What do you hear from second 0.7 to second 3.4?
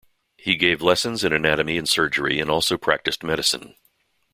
lessons in anatomy and surgery and also practiced